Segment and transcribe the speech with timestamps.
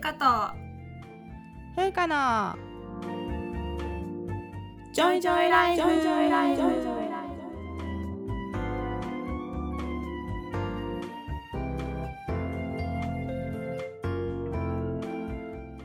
[0.00, 0.24] ゆかと
[1.76, 2.56] ふうかの。
[4.94, 5.82] ジョイジョイライフ。
[5.82, 7.28] ジョイジョイライフジョイジョイライ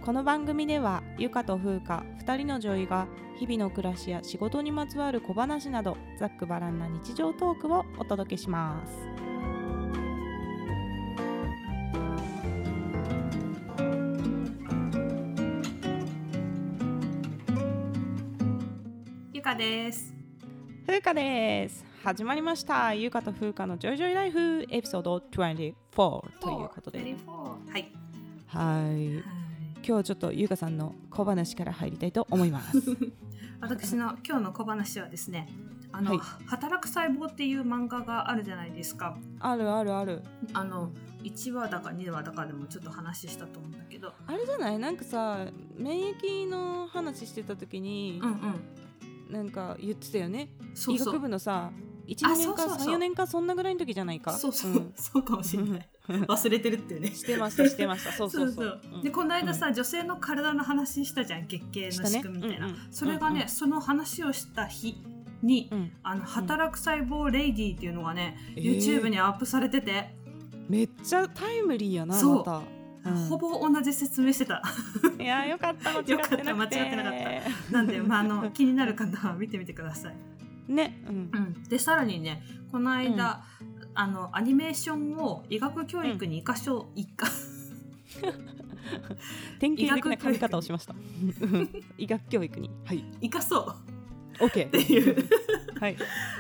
[0.02, 9.25] この番組ではゆかとふうか2人の女医が日々の暮らしや仕事にまつわる小話などざっくばらんな日常トークをお届けします
[19.55, 20.14] かです。
[20.86, 21.86] ふうかです。
[22.04, 22.94] 始まりました。
[22.94, 24.66] ゆかとふうかのジョイジョイライフ。
[24.70, 25.23] エピソード24
[25.96, 27.00] ということで。
[27.00, 27.26] 24
[27.72, 27.90] はい。
[28.48, 29.13] はい。
[29.16, 29.23] 今
[29.82, 32.82] 日はちょっとゆうかさんの小話から入りたいと思います。
[33.62, 35.48] 私の今日の小話はですね
[35.94, 36.20] あの、はい。
[36.48, 39.18] 働く細胞っていう漫画があるじゃないですか。
[39.40, 40.22] あるあるある。
[40.54, 40.91] あの
[41.24, 44.12] 1話だか2話だかでもちょっと話したと思うんだけど。
[44.27, 44.77] あれじゃない？
[44.79, 48.40] なんかさ免疫の話してた時にうん、うん
[49.29, 50.49] なんか言ってたよね。
[50.90, 51.71] 医学部のさ
[52.07, 52.93] 12あ年かそうそうそう。
[52.95, 54.34] 34年かそんなぐらいの時じゃないか？
[54.34, 54.93] そうそう、ん。
[54.95, 55.90] そうかもしれない。
[56.07, 57.12] 忘れてるっていうね。
[57.12, 58.12] してましたしてました。
[58.12, 58.82] そうそうそう。
[58.93, 59.01] うん。
[59.01, 62.93] でこの間さ、女性の体の話したじゃん月経の仕組みみたいな、ねうんうん。
[62.93, 63.49] それがね、うんうん。
[63.49, 64.97] その話をした日
[65.41, 65.91] に、うん。
[66.03, 68.78] あの働く細胞レイディっていうのがね、えー。
[68.78, 70.16] YouTube にアップされてて、
[70.69, 72.44] めっちゃタイムリーやなそう
[73.06, 73.13] うん。
[73.28, 74.61] ほぼ同じ説明してた。
[75.19, 76.35] いやよかった間違ってなくて。
[76.35, 77.13] よかった間違ってなかっ
[77.72, 80.16] なんで、まあ、あの 気になる方は見てみてください、
[80.72, 81.29] ねうん。
[81.33, 83.44] うん、でさらにねこの間、
[83.94, 87.28] あのアニメーションを医学教育に生かしょう、いか。
[89.59, 90.94] 典型的な髪型をしました。
[91.97, 92.69] 医学教育に。
[92.85, 93.06] はい。
[93.22, 93.75] 生かそ
[94.39, 94.44] う。
[94.44, 95.29] OK っていう。
[95.79, 95.97] はい。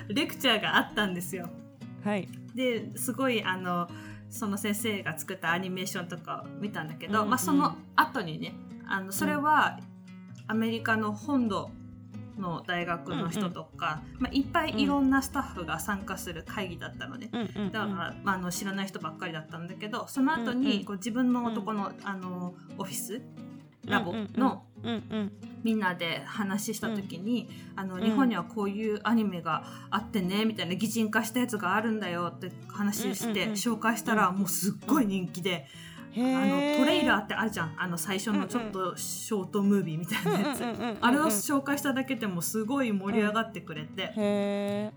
[0.09, 1.49] レクチャーがあったんですよ。
[2.03, 2.27] はい。
[2.53, 3.89] ですごいあの
[4.29, 7.29] その先生が作ったアニメーションとかを見たんだけど、うんうん。
[7.31, 8.53] まあ、その後にね
[8.87, 9.79] あのそれは
[10.47, 11.69] アメリカの本土
[12.37, 17.41] の大学の人とか、まあ、いっぱいいろんなスタッフが参加する会議だったので、うん。
[17.41, 17.49] うん。
[17.55, 17.71] うん。
[17.71, 20.61] だから、まあ、あの知らない人ばっかりだったんだけどその後うんうん。
[20.61, 23.21] にこう自分のとこの,、あのオフィス
[23.85, 24.63] ラボの
[25.63, 28.01] みんなで話した時に、あのん。
[28.01, 35.65] 日本にはこういうアニメがあってねみたいな擬人化したやつがあるんだよって話して紹介したらもうすっごい人気で、
[36.11, 37.75] へあのートレーラーってあるじゃん。
[37.77, 40.63] あの最初のちょっとショートムービーみたいなやつ、
[41.01, 44.13] あれを紹介しただけでもすごい盛り上がってくれて、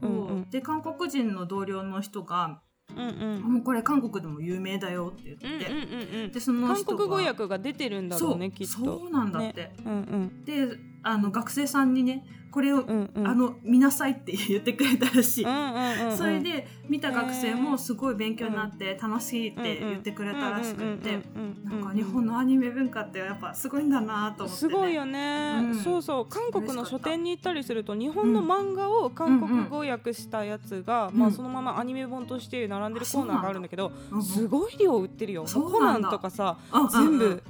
[0.02, 2.60] うんで韓国人の同僚の人が
[2.98, 6.32] うんうん「もうこれ韓国でも有名だよ」って言って、うんうんうんうん。
[6.32, 8.72] でその韓国語訳が出てるんだろうねきっと。
[8.72, 9.76] そうなんだって、ね。
[9.86, 10.44] うんうん。
[10.44, 10.76] で
[11.08, 13.28] あの学生さんにねこれを、うんうん。
[13.28, 16.16] あの見なさいって言ってくれたらしい、うんうんうんうん。
[16.16, 21.20] それで見た学生もすごい勉強になって楽しいって言ってくれたらしくて
[21.64, 25.74] なんか日本のアニメ文化ってやっぱすごいんだなと思って、ね、すごいよね、うん。
[25.74, 26.26] そうそう。
[26.26, 36.08] 韓国の書店に行ったりすると日本の漫画を韓国語訳したやつが、うんまあ、そのままアニメ本として並んでるコーナーがあるんだけど、うんうんすごい量売ってるよそうコナなんだ。
[36.08, 37.42] ンとかさあ全部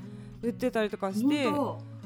[0.43, 1.49] 売ってたりとかして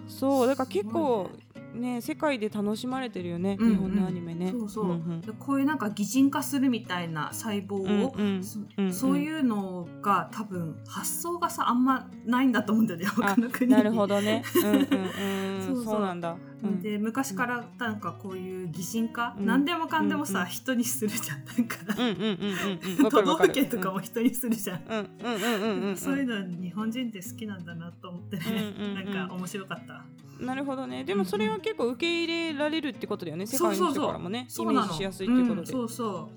[0.08, 1.41] そうだから結構す
[1.74, 3.72] ね世界で楽しまれてるよね、うんうん。
[3.72, 4.50] 日本のアニメね。
[4.50, 5.20] そうそう、んん。
[5.20, 7.74] でこういうなんか擬人化するみたいな細胞
[8.06, 8.92] を、うんうんそうんうん。
[8.92, 13.76] そういうのが多分発想がさあんまないんだと思うんだよね他の国に。
[13.76, 14.42] なるほどね。
[14.56, 15.62] うんうんうん。
[15.66, 15.84] そうそう。
[15.84, 16.36] そうなんだ。
[16.62, 16.82] うん。
[16.82, 19.46] で昔からなんかこういう擬人化、うん。
[19.46, 21.44] 何でもかんでもさ、うんうん人にするじゃん。
[21.44, 25.96] なんか、うん 都道府県とかも人にするじゃん。
[25.96, 30.04] そういうの日本人って好きなんだなと思ってね、なんか面白かった。
[30.44, 31.04] なるほどね。
[31.04, 33.46] でもそれは結構受け入れられるってことだよね。
[33.46, 33.94] 世界のそうそう。
[33.94, 34.80] そう人からもね、イそうなの。
[34.80, 35.62] メージしやすいってことで。
[35.62, 36.30] んそうそ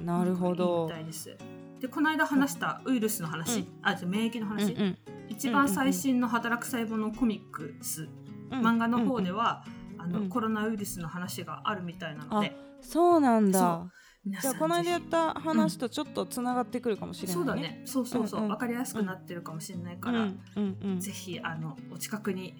[0.00, 0.04] う。
[0.04, 0.86] なるほど。
[0.88, 1.00] みた。
[1.00, 1.36] いです。
[1.80, 3.66] でこの間話したウイルスの話、うん。
[3.82, 4.74] あじゃあ免疫の話、
[5.28, 9.64] 一番最新の働く細胞のコミックス、うん漫画の方では、
[9.98, 13.86] あのうんコロナウイルスの話があるみたいなのでそうなんそだ。
[14.40, 17.38] じゃあこの間やった話とちょっとつながってくるかもしれないね。
[17.38, 20.28] そうだねそうそうそう、う分かりやすくなってるかもしれないから。
[20.98, 22.54] ぜひあのお近くに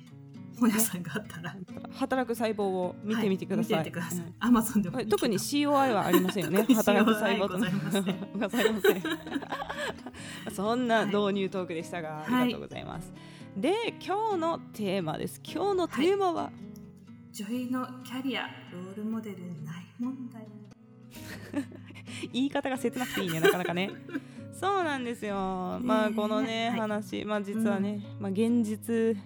[0.58, 1.55] 本屋さんがあったら、
[1.93, 3.73] 働く細胞を見てみてください。
[3.75, 4.34] は見てくださいうん。
[4.41, 6.62] アマゾンでも特に COI はありませんよね。
[6.62, 9.02] 働く細胞とございませんございません。
[10.52, 13.12] そんな導入トークでしたが、はいありがとうございます。
[13.58, 15.40] で、今日のテーマです。
[15.44, 16.52] 今日のテーマは、
[17.32, 20.46] 女優のキャリアロールモデルない問題
[22.32, 23.90] 言い方が切なくていいね、なかなかね。
[24.55, 25.34] そうなんですよ。
[25.82, 29.16] まあこのね、はい話、まあ実はね、まあ現実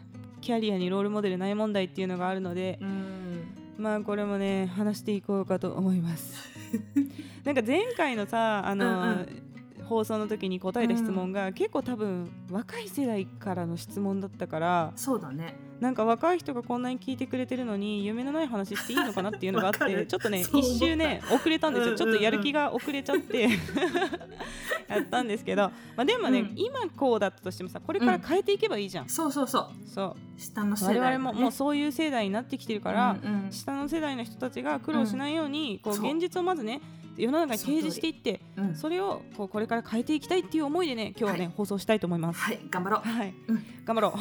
[0.40, 3.44] キャリアにロールモデルない問題っていうのがあるので、うん
[3.76, 6.50] まあこれもね話していこうかと思います。
[7.44, 9.51] なんか前回のさあの、うんうん
[9.92, 15.54] 放送の時に答えた質問が、結構多分若い世代からの質問だったからそうだね。
[15.80, 21.96] なんか若い人がこんなに聞いてくれてるのに夢のない話していいのかなっていうのがあってちょっとね一周ね遅れたんですよ、うんうんうん。
[21.96, 23.48] ちょっとやる気が遅れちゃって
[24.88, 25.62] やったんですけど、
[25.96, 26.52] まあ、でもね、うん。
[26.54, 29.88] 今こうだったとしてもさこれから変えていけばいいじゃん、そうそうそう。
[29.88, 30.40] そう。
[30.40, 33.52] 下の世我代々ももうそういう世代になってきてるから、うんうん。
[33.52, 35.94] 下の世代の人たちが苦労しないように、こう。
[35.94, 36.80] 現実をまずね
[37.16, 38.74] 世の中に提示していってうん。
[38.74, 41.52] それをこうこれから変えていきたいっていう思いでね今日はね、はい。
[41.56, 42.40] 放送したいと思います。
[42.40, 42.60] はい。
[42.70, 43.08] 頑張ろう。
[43.08, 43.66] はい、うん。
[43.84, 44.14] 頑張ろ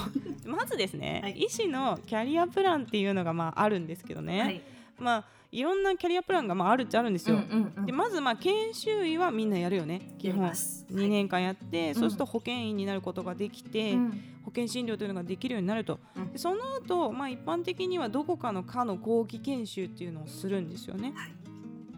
[0.45, 0.49] う。
[0.49, 1.33] まずですね、はい。
[1.33, 4.61] 医師のキャリアプランっていうのがまああるんですけどね、はい。
[4.99, 7.35] まあいろんなキャリアプランがまああるっちゃあるんですよ。
[7.35, 7.85] うんうんうん。
[7.85, 10.41] でまずまあ研修医はみんなやるよね基本。
[10.41, 11.95] ます2年間やって、ん。
[11.95, 14.23] そうすると保険医になることができて、うん。
[14.43, 16.31] 保険診療というのができるようになると、うん。
[16.31, 21.13] でその後、まあ一般的にはどこかの科の後期研修っていうのをするんですよね。
[21.15, 21.40] はい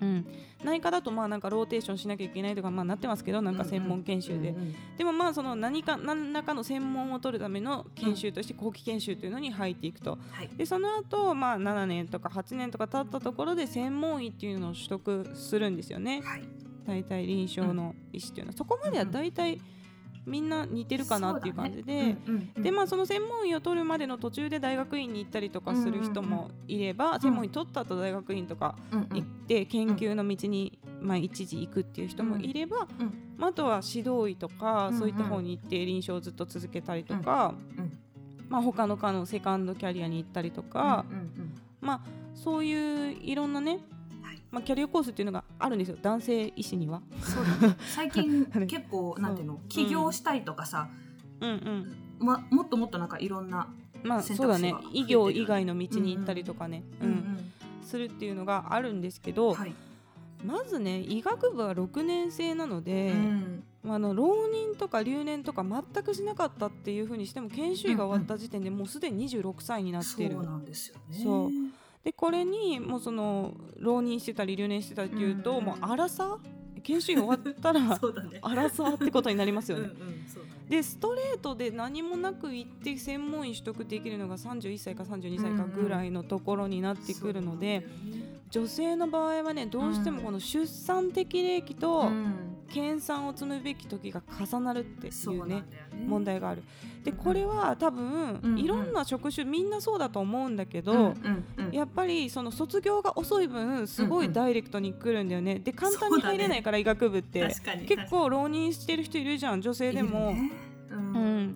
[0.01, 0.25] うん、
[0.63, 10.18] 内科だとまあなんかローテーションしなきゃいけないとかまあなってますけどなんか専門研修で、うんうんでもまあその何か何らかの専門を取るための研修として後期研修というのに入っていくと。
[10.31, 10.50] はい。
[10.56, 16.22] でその後まあ7年とか8年とか経ったところで専門医っていうのを取得するんですよね。
[16.24, 16.44] はい。
[16.86, 18.51] 大体臨床の医師っていうの。
[18.51, 19.60] はそこまでは大体
[20.25, 21.84] みんな似てるかなっていう感じで。
[21.84, 22.18] そうだね。
[22.28, 29.08] うんうんでまあその専門医を取るまでの途中で大学院に行ったりとかする人もいれば、専門医取った後大学院とかうんうん。
[29.10, 37.92] 行って研究の道に、まあ、一時行くっていう人もいれば、うんまあ、あとは指導医とか、うんうんそういった方に行って臨床をずっと続けたりとか、うん
[38.50, 42.02] まあ、他の科のセカンドキャリアに行ったりとか、うんうんまあ、
[42.36, 43.81] そういういろんなね、はい
[44.53, 45.97] まあ、キャリアコースっていうのがあるんですよ。
[46.00, 47.01] 男性医師には。
[47.23, 47.75] そうだね。
[47.95, 49.59] 最近結構なんていうの？
[49.67, 50.89] 起業したいとかさ。
[51.41, 51.50] うん。
[51.50, 53.67] うんまもっともっとなんかいろんな
[54.03, 54.75] まあ選そうだね。
[54.91, 57.51] 医業以外の道に行ったりとかね、うんうん。
[57.81, 59.73] するっていうのがあるんですけど、はい。
[60.45, 63.63] まずね医学部は6年生なので、うん。
[63.83, 71.17] まあ、あの浪人とか留年とか全くしなかったっていうふうにしても研修医が終わった時点でもうすでに26歳になってる、そうなんですよね。
[71.23, 71.50] そう
[72.03, 76.38] でこれにもうその浪人してたり留年してたりっていうと、うんもう荒さ？
[76.83, 77.79] 研修医終わったら
[78.41, 79.89] 荒さってことになりますよね。
[80.00, 80.23] うんうん
[80.69, 87.85] でストレートで何もなく行って専門医取得できるのが31歳か32歳かぐらいのところになってくるので、
[88.50, 92.09] 女性の場合はねどうしてもこの出産適齢期と
[92.74, 95.64] 研鑽を積むべき時が重なるっていうねね。
[96.08, 96.64] 問題がある。
[97.04, 97.18] でうん。
[97.18, 105.60] これは多分、うんいろんな職種みんなそうだと思うんだけど、うんうんうんやっぱりその卒業が遅い分すごいダイレクトに来るんだよね。
[105.60, 107.48] で簡単に入れないから医学部って、
[107.88, 110.31] 結構浪人してる人いるじゃん女性でも。
[110.31, 110.52] ね。
[110.90, 110.98] うん。
[110.98, 111.56] うん、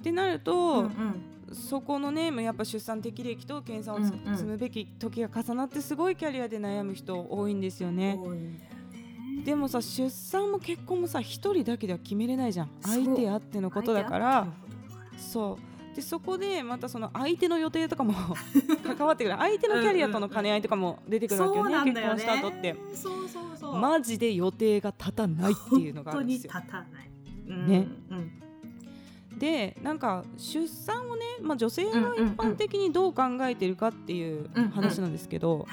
[0.00, 1.30] ってなると、うんうん。
[1.52, 3.98] そこのねやっぱ出産適齢期と検査を
[4.36, 8.16] 積むべき時が重なってすごいキャリアで悩む人多いんですよね
[9.44, 12.70] でもさ出産も結婚もさ一人だけでは決めれないじゃん。
[12.82, 14.46] 相手あってのことだから。
[15.16, 15.96] そう。
[15.96, 18.14] でそこでまたその相手の予定とかも
[18.86, 19.36] 関わってくる。
[19.36, 22.20] 相手のキャリアとの兼ね合いとかも出てくるわけよね,、そうなん結婚だよね。
[22.20, 22.76] した後って。
[22.94, 23.76] そうそうそう。
[23.76, 26.52] マジで予定が立たないっていうのがあるんですよ。
[26.54, 27.10] 立たない。
[27.48, 27.66] うん。
[27.66, 27.88] ね。
[28.10, 28.30] うん。
[29.38, 34.70] でなんか出産をね、まあ、女性が一般的にどう考えてるかっていううんうん。
[34.70, 35.66] 話なんですけど、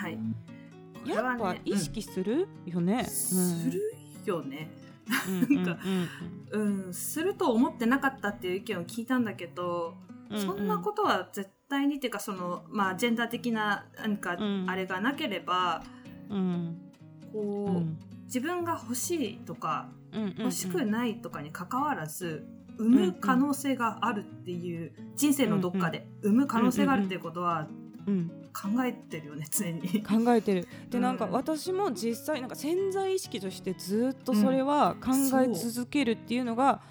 [1.07, 2.47] やっぱ意識する？
[2.65, 2.99] よね。
[2.99, 3.05] うん。
[3.05, 3.81] する
[4.25, 4.71] よね。
[5.27, 5.63] うん。
[5.63, 5.83] なんか
[6.51, 6.59] う
[6.89, 9.95] んすると思ってなかったっていう意見を聞いたんだけど
[10.29, 10.45] うんうん。
[10.45, 14.65] そんなことは絶対にっていうかそのまあジェンダー的な何かうん。
[14.69, 15.83] あれがなければ
[16.29, 16.81] うん。
[17.33, 19.89] こう自分が欲しいとか
[20.37, 22.45] 欲しくないとかに関わらず
[22.77, 27.86] 産む可能性があるっていう人生のどっかで産む可能性があるっていうことはうん
[28.53, 30.03] 考えてるよね 常に。
[30.03, 30.67] 考えてる。
[30.89, 31.03] でうん。
[31.03, 35.11] なんか私も実際なんか潜在意識としてずっとそれは考
[35.41, 36.81] え続けるっていうのが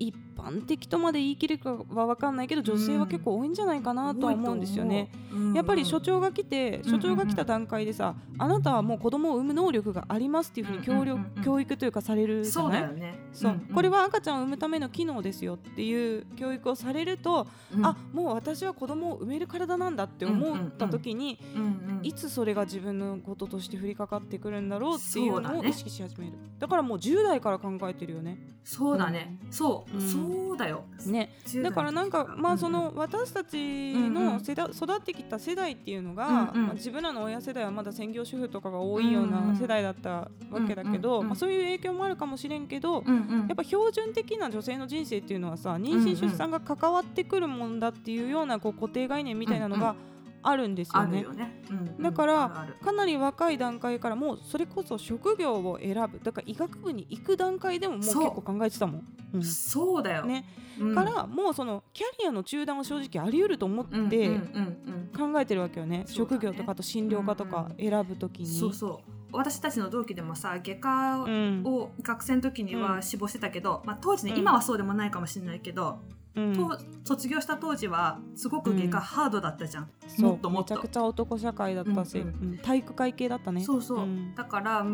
[0.00, 5.10] 一般的とまで言い切るかは分かんないけど女性は結構多いんじゃないかなとは思うんですよね。
[5.30, 5.52] うん。
[5.52, 11.44] やっぱり所長が来て所長が来た段階でさあなたはもう子供を産む能力がありますっていうふうに教力うんうんうんうん。
[11.44, 13.18] 教育というかされるじゃそうないだよね。
[13.34, 13.60] そう、んん。
[13.60, 17.84] これは赤ちゃんを産むための機能ですよっていう教育をされると、うん。
[17.84, 26.32] あもう私は子供を産める体なんだって思った時に、うんうんいつそれが自分のこととして降りかかってくるんだろうっていうのを意識し始める。
[26.58, 28.38] だ,、からもう10代から考えてるよね。
[28.64, 29.38] そうだね。
[29.50, 30.00] そう、うん。
[30.00, 30.84] そうだよ。
[31.06, 31.30] ね。
[31.46, 34.14] 10だからなんかまあそうんの私たちうんうん。
[34.14, 36.66] の世代育ってきた世代っていうのが、うんうん。
[36.66, 39.56] まあ、自分らの親世代はまだ専業主婦とかが多いよううんうなん。
[39.56, 40.28] 世代だったわ
[40.66, 41.28] けだけど、うんうんうん。
[41.28, 43.46] まあ、そういう影響もあるかもしれんけど、うんうん。
[43.48, 49.94] やっぱ標準的な女性の人生っていうのはさ妊娠うんうん出産が関わってくるもんだっていうようなこう固定概念みたいなのが
[50.42, 51.22] あるんですよね。
[51.22, 51.32] よ。
[51.32, 56.20] ね、うんだからかなり若い段階からもうそれこそ職業を選ぶ。
[56.22, 58.42] だから医学部に行く段階でももう結そう。
[58.42, 59.04] 構考えてたもん。
[59.34, 59.42] うん。
[59.44, 60.44] そうだよ、ね。
[60.78, 60.94] うん。
[60.94, 66.04] からもうそのキャリアの中断は正直あり得ると思ってうんうんうん考えてるわけよね、ね。
[66.06, 68.50] 職業とかあと診療科とか選ぶときうん、に。
[68.58, 69.10] そうそう。
[69.32, 71.62] 私たちの同期でもさ外科うん。
[71.64, 72.82] を学生の時にうん。
[72.82, 74.38] は志望してたけど、まあ、当時ね、うん。
[74.38, 75.98] 今はそうでもないかもしれないけど、
[76.34, 76.56] うん。
[76.56, 80.30] と卒業した当時はすごく外科ハードだったじゃん、そう。
[80.30, 80.74] もっともっと。
[80.74, 83.62] めちゃくちゃ男社会だったし、うんうん体育会系だったね。
[83.64, 84.34] そうそう、ん。
[84.34, 84.84] だから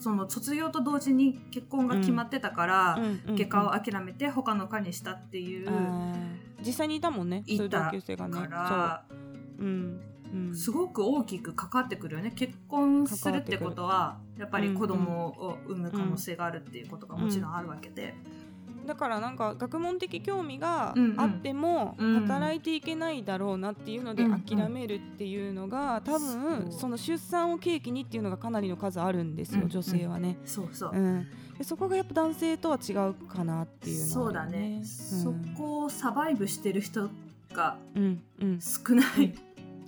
[0.00, 5.70] その卒業と同時に結婚が決まってたから、うんうん外科を諦めて他の科にしたっていう。
[6.64, 7.42] 実際にいたもんね。
[7.46, 7.84] いた。
[7.86, 8.34] 同級生がね。
[8.34, 10.00] から、そう、うん。
[10.32, 12.32] うん、すごく大きく関わってくるよね。
[12.34, 18.14] 結婚するってことはやっぱり子供を産む可能性があるっていうことがもちろんあるわけで、
[18.86, 22.12] だからなんか学問的興味があってもうん。
[22.22, 30.38] 働いていけないだろうなっていうので諦めるっていうのが多分その出産を契機にっていうのがかなりの数あるんですようん女性はね。
[30.44, 31.26] そうそう、うん、
[31.58, 34.84] でそこがやっぱ男性とは違うかなっていうのはそうだね、うん。
[34.84, 37.10] そこをサバイブしてる人
[37.52, 38.60] がうんうん、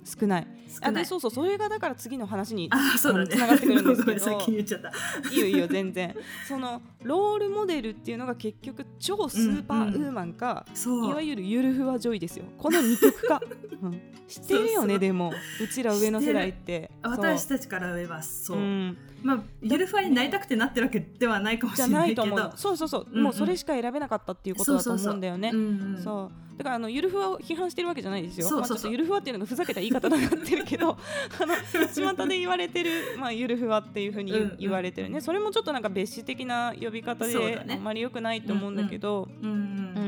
[0.05, 0.47] 少ない。
[0.81, 3.27] あそうそうそれがだから次の話にあそうだね。
[3.27, 4.19] つながってくるんですけど。
[4.23, 4.91] 先に言っちゃった。
[5.31, 6.15] いいよいいよ全然。
[6.47, 11.09] そのロールモデルっていうのが結局超スーパーウーマンか、そう。
[11.09, 12.45] いわゆるゆるふわ女医ですよ。
[12.57, 13.41] この二極化、
[13.81, 15.33] うん、知ってるよねでも。
[15.61, 16.91] うちら上の世代って。
[17.01, 21.99] 私たちから言えばそう、うん、まあゆるふわになりたくてなってるわけではないかもしれなけど。
[21.99, 22.53] ないいと思う。
[22.55, 23.23] そうそうそう、うんうん。
[23.23, 25.49] もうそれしか選べなかったっていうことだと思うんだよね。
[25.51, 26.03] うんうん。
[26.03, 26.57] そう。
[26.59, 28.47] だからあのゆるふわを批判してるわけじゃないですよ。
[28.47, 28.69] そうそうそう。
[28.69, 30.91] まあ、ちょっとゆるふわっていうのがふざけた言い方になってるけど、
[31.41, 35.21] あの巷で言われてるまあゆるふわっていうふうに言,、われてるね。
[35.21, 37.65] それもちょっとなんか別紙的な呼び方でね。
[37.73, 39.59] あんまり良くないと思うんだけど、うんううん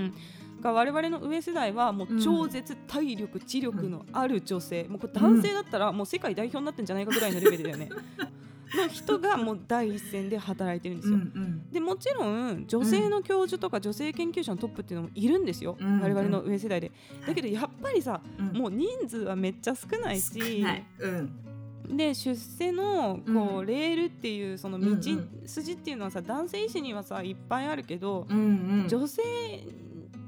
[0.09, 0.13] ん
[0.61, 7.89] が我々の上世代はもううん超絶体力、知力のある女性、もうこれ男性だったらもう世界代表になってんじゃないかぐらいのレベルだよね。
[8.75, 11.21] の人がもう第一線で働いてるんですうんうよ。
[11.45, 11.71] ん。
[11.71, 16.91] でもちろん女性の教授とか女性研究者のトップっていうのもいるんですよ、うん我々の上世代で。
[17.25, 18.57] だけどやっぱりさ、うん。
[18.57, 20.65] もう人数はめっちゃ少ないしい。
[20.99, 21.97] うん。
[21.97, 23.65] で出世のこう、うん。
[23.65, 25.29] レールっていうその道うんうん。
[25.45, 28.41] 筋っていうのはさ男性医師にはさいっぱいあるけど、うんう
[28.85, 28.87] ん。
[28.89, 29.21] 女性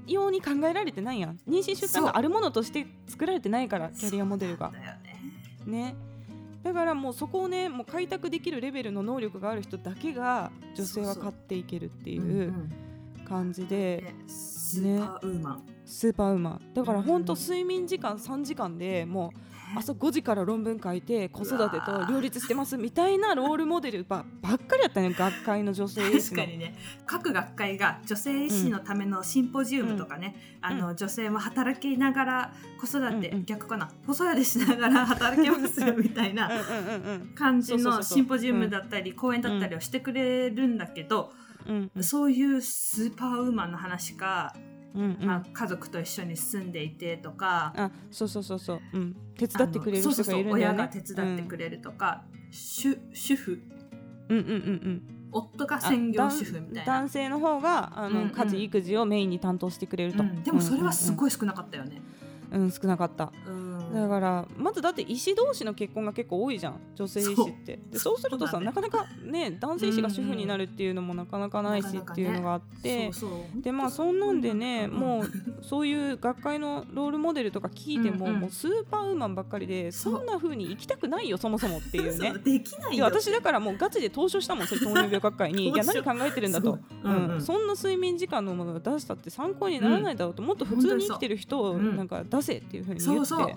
[0.08, 1.38] 用に考えられてないやん。
[1.48, 4.72] 妊娠出産があるものとして作られてないからキャリアモデルが。
[5.65, 5.96] ね
[6.63, 12.54] だからもうそこをねもう開拓できるレベルの能力がある人だけが女性は買っていけるっていう
[13.28, 15.63] 感じで、ねスーパーウーマン。
[15.86, 16.74] スーパーウーマン。
[16.75, 19.39] だから本当うん睡眠時間3時間でもう
[19.76, 26.76] 朝5時から論文書いて子育てと両立してますみたいなロールモデルばばっかりやったね学会の女性医師の確かにね。
[27.06, 33.46] 各学会が女性医師のためのシンポジウムとかね、あの女性も働きながら子育て、うんうん。
[33.46, 33.92] 逆かな。
[34.06, 41.32] 子育てしながら 働けますよみたいなうんうんうん感じのシンポジウムだったり講演だったりをしてくれるんだけど、
[41.68, 42.04] うんうん。
[42.04, 44.56] そういうスーパーウーマンの話か、
[44.96, 45.25] うんうん。
[45.25, 50.13] まあ、家族と一緒に住んでいてとか、あそうそうそうそう、うん、手伝ってくれる人がいるんだよね。
[50.13, 53.62] そうそうそう親が手伝ってくれるとか、主主婦。
[54.29, 55.01] うんうんうんうん。
[55.31, 56.93] 夫が専業主婦みたいな。
[57.01, 58.29] 男、性の方があの、うんうん。
[58.31, 60.43] 家事育児をメインに担当してくれると、うん。
[60.43, 61.91] でもそれはすい、ごい少なかったよね。
[61.91, 62.19] うんうん
[62.51, 63.32] 少なかった。
[63.48, 63.94] うん。
[63.94, 66.79] だからまずだって医師同士の結婚が結構多いじゃん。
[66.96, 67.79] 女性医師って。
[67.91, 68.65] でそうするとさ、ね。
[68.65, 73.12] なかなかね男性医師が主婦になるっていうのもなかなかないしっていうのがあって、
[73.56, 75.29] でまあそんなんでね、うんもう
[75.62, 78.39] そういう学会のロールモデルとか聞いても、うんうん。
[78.41, 82.34] もうスーパーウーマンばっかりでそんな風に生きたくないよそもそもっていうね。
[82.44, 85.70] できない私だからもうガチで投書したもんそれ糖尿病学会に。
[85.70, 86.72] いや何考えてるんだと。
[86.72, 86.79] そう。
[87.03, 87.12] うん。
[87.12, 87.41] うんうん。
[87.41, 91.96] そんな睡眠時間のものを出したって参考にならないだろうと、もっと普通に生きてる人をうん。
[91.96, 93.50] なんか出せっていうふうに言って、そう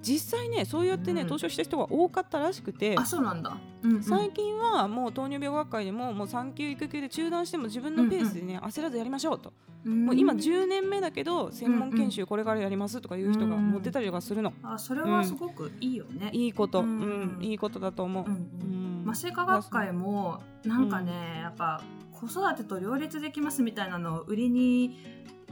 [0.00, 1.28] 実際ねそうやってね、うん。
[1.28, 4.02] 投書した人が多かったらしくて、あそうなんだ、うんうん。
[4.02, 9.52] 最近はもう糖尿病学会でももう産休育休で中断しても自分のペースでね、焦らずやりましょうと、
[9.84, 16.30] もう今10年目だけど専門研修これからやりますとかいう人が持ってたりとかするの、あそれはすごくいいよね。
[16.32, 17.38] いいこと、ううん。
[17.40, 18.24] んいいことだと思う。
[18.24, 19.10] うんうん。
[19.10, 24.96] 麻酔科学会もなんかね、やっぱ子育てと両立できますみたいなのを売りに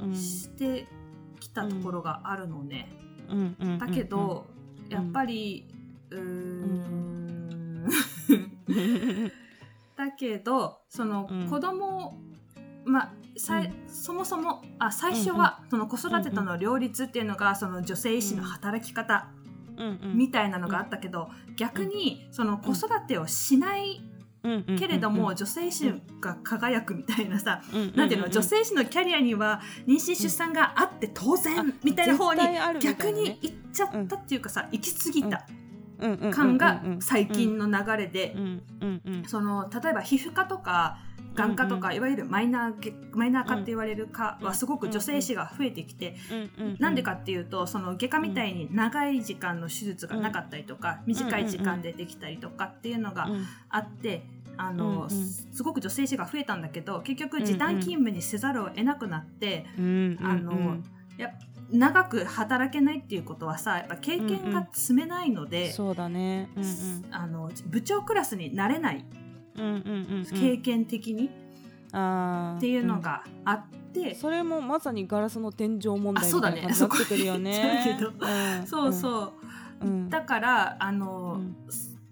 [0.00, 0.14] うん。
[0.14, 1.05] してき
[1.56, 2.88] たところがあるのね。
[3.28, 4.46] うんうんだけど、
[4.88, 5.66] んやっぱり
[6.10, 7.86] うーん。
[8.28, 9.32] うん。
[9.96, 11.50] だけどそのうん。
[11.50, 12.16] 子供、
[12.84, 19.28] まあさいそもそもあ最初はその子育てとの両立っていうのがその女性医師の働き方
[19.76, 20.16] うんうん。
[20.16, 24.00] みたいなのがあったけど逆にその子育てをしない
[24.78, 32.40] けれども、女性医師が輝くみたいなさ、うんなんていうの女性医師のキャリアには妊娠出産があって当然みたいな方に
[32.80, 33.12] 逆ね。
[33.12, 35.46] に行っちゃったっていうかさ行き過ぎた
[36.30, 38.36] 感が最近の流れで
[39.26, 40.98] その例えば皮膚科とか
[41.36, 46.16] 眼科とか、いわゆるマイナーけマイナー科って言われる科はすごく女性医師が増えてきて、
[46.58, 53.46] うなんでかっていうとその外科みたいに長い時間の手術がなかったりとか、短い時間でできたりとかっていうのがうん。
[53.68, 54.24] あって。
[54.56, 55.08] あのうんうん。
[55.10, 60.78] すごく女性医師が増えたんだけど結局時短勤務にせざるを得なくなって、うんあの
[61.18, 61.36] やっぱ
[61.70, 66.48] 長く働けないっていうことはさやっぱ経験が積めないので、そうだね。
[66.56, 67.04] うんうん。
[67.10, 69.04] あの部長クラスになれない。
[69.56, 70.40] うんうんうんうん。
[70.40, 71.26] 経験的に。
[71.26, 77.98] っていうのがあって、それもまさにガラスの天井問題みたいな感じになってくるよね。
[78.66, 78.88] そこう。
[78.90, 78.92] ん。
[78.92, 79.32] そう
[80.08, 81.56] だからあの、うん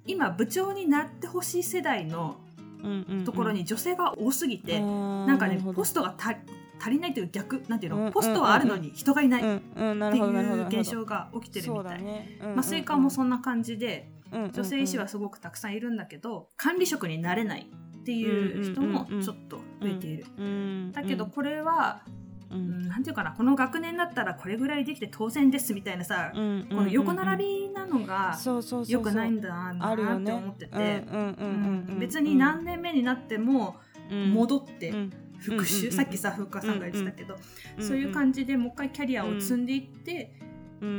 [0.06, 2.36] 今部長になってほしい世代の
[2.82, 3.24] うんうんうん。
[3.24, 6.36] ところに女性が多すぎて、ななんかねポストが足
[6.80, 12.02] 足りないという逆なんていうの、うんポストはあるのに人がいないっていう現象が起きてるみたい。
[12.02, 12.36] ね。
[12.40, 14.52] うんうんうん麻酔科もそんな感じでうんうんうん。
[14.52, 20.26] 女性医師はすごくたくさんいるんだけど管理職になれないっていう人もちょっと増えている。
[20.36, 22.02] うんだけどこれは、
[22.50, 22.82] ううん。
[22.84, 28.92] ん、なんていうかなこの学年だったらこれぐらいできて当然ですみたいなさ、うんこの横並びなのがそうそうそうそう。
[28.92, 30.32] 良くないんだなってね。
[30.32, 33.76] 思ってて、うんうんうんうん別に何年目になっても
[34.10, 35.12] 戻ってうん。
[35.38, 37.36] 復うん習、さっきさふっかさんが言ってたけど、
[37.78, 40.43] そういう感じでもう一回キャリアを積んでいって、うん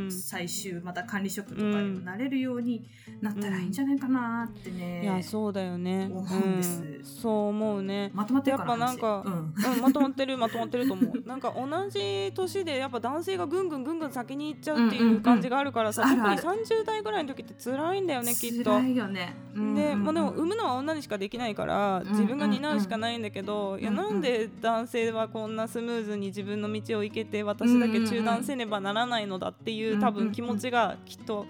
[0.09, 2.83] 最終また管理職とかにもなれるように
[3.21, 6.09] なったらいいんじゃないかなってね、いやそうだよね。
[6.11, 6.81] 思うんです。
[6.81, 7.03] うん。
[7.03, 8.11] そう思うね。
[8.13, 11.21] まとまってるやっぱなんか話うんうん、まとまってるまとまってると思う。
[11.27, 18.71] なんか同じ年でやっぱ男性がぐんぐんぐんぐん先に行っちゃうっていう感じがあるからさ、特に30代ぐらいの時って辛いんだよねきっと。
[18.71, 18.85] 辛。
[18.87, 31.45] いよね、うんでまあ、でも産むのは女にしかできないからん自分が担うしかないんだけど、いやなんで男性はこんなスムーズに自分の道を行けて私だけ中断せねばならないのだっていう多分気持ちがきっと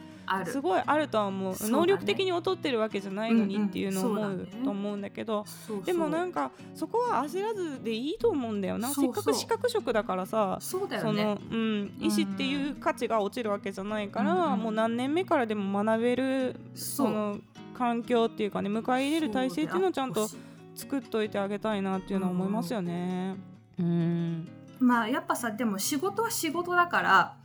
[0.45, 1.53] すごいあるとは思う。
[1.53, 1.57] ね。
[1.69, 5.45] 能力的に劣ってるわけじゃないのにっていうのを思うと思うんだけど
[5.85, 8.89] でもなんかそこは焦らずでいいと思うんだよな。
[8.89, 11.21] せっかく資格職だからさそうだよね。
[11.21, 17.37] そのうん、医師っていう価値が落ちるわけじゃないから、うんうんもう何年目からでも学べるその
[17.77, 20.27] 環境っていうかね迎え入れる体制っていうのをちゃんと
[20.75, 22.19] 作っといてあげたいなっていう。
[22.19, 23.35] のは思いますよね。
[23.77, 24.47] うん
[24.79, 27.44] まあやっぱさでも仕事は仕事だから、うんうんうん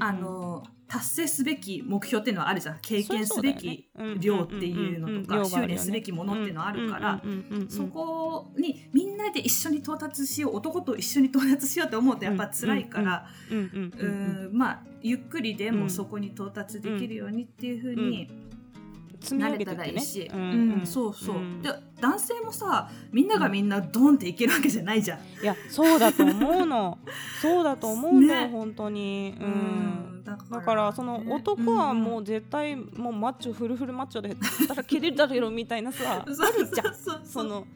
[0.00, 2.78] あの達成すべき目標っていうのはあるじゃん。
[2.82, 7.22] 経験すべき量っていうのとか修練すべきものっていうのはあるから
[7.68, 13.26] そこにみんなで一緒に到達しよう男と一緒に到達しようって思うとやっぱ辛いから
[14.50, 18.28] まあゆっくりでもそこに到達できるようにっていうふうに
[19.20, 19.94] 積みなれた上げてってね。
[19.94, 20.86] らいいし、ううんん。
[20.86, 21.62] そうそう、うん。
[21.62, 25.18] で男性もさみんながみんなドンっていけるわけじゃないじゃん。
[25.42, 26.98] いやそうだと思うの。
[27.40, 28.48] そうだと思うんだよ、ね。
[28.48, 29.50] 本当に、ううん
[30.20, 34.34] ん、だだからその男はもう絶対もうマッチョフルフルマッチョで
[34.66, 37.24] 働けるだろうみたいなさ あるじゃん。
[37.24, 37.66] その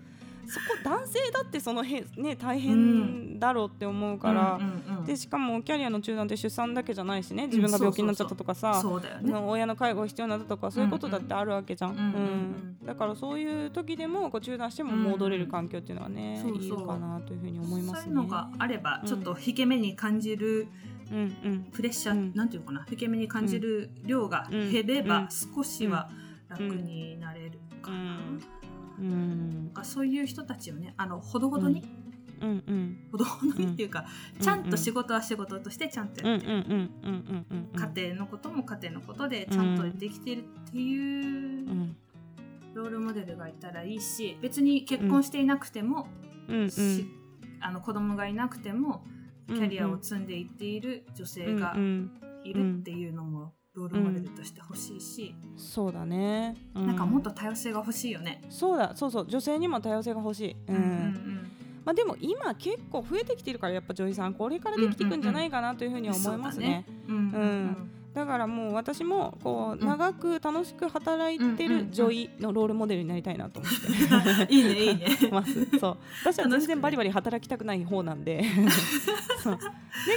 [0.47, 4.61] そこ男性だってそのへ、ね、大変だろうって思うから、
[5.07, 8.83] でしかもキャリアの中断って出産だけじゃないしね自分が病気になっちゃったとかさ、
[9.23, 9.31] ね。
[9.31, 18.01] の親の介護が必要になったとかそういうことだってあるわけじゃん、だからそういう時でもこう中断しても戻れる環境っていうのはね、うんいいかなというふうに思いますね。
[18.03, 20.69] そういうのがあればうんちょっと引け目に感じる
[21.11, 25.29] うんうんプレッシャー、うんなんていうのかな引け目に感じる量が減ればうん。
[25.31, 26.11] 少しは
[26.49, 27.97] 楽になれるかな。
[27.97, 28.41] うんなん
[29.73, 31.83] かそういう人たちをねあのほどほどに、
[32.41, 33.09] うんうん。
[33.11, 34.07] ほどほどにっていうか、
[34.41, 37.95] ちゃんと仕事は仕事としてちゃんとうんうんやってる、うんうんうんうん。
[37.95, 41.97] 家庭のことも家庭のことでちゃんとできてるっていううん。
[42.75, 46.09] ロールモデルがいたらいいし別に結婚していなくても、
[46.49, 46.71] うんうん。
[46.71, 47.07] し
[47.61, 49.05] あの子供がいなくても
[49.49, 52.11] うんキャリアを積んでいっている女性がうん。
[52.45, 58.41] いるっていうのもロールモデルとして欲しいし、そうだね、うなんかもっと多様性が欲しいよね。
[58.49, 58.93] そうだ。
[58.95, 59.27] そうそう。
[59.29, 60.77] 女性にも多様性が欲しい、うん。
[60.77, 61.51] うん
[61.85, 66.87] まあ、でも今結構増えてきてるからやっぱ女医さんこれからできていくんじゃないかなというふうには思いますね。
[67.09, 67.29] うんうんうん。
[67.29, 69.87] うんだからもう私もこううん。
[69.87, 71.87] 長く楽しく働いてうんうんうん。
[71.87, 74.55] る女医のロールモデルになりたいなと思って。
[74.55, 75.07] いいねいいね。
[75.33, 75.67] ます。
[75.79, 75.97] そう。
[76.23, 78.45] 私は全然バリバリ働きたくない方なんで。
[79.43, 79.55] そう。
[79.55, 79.59] だ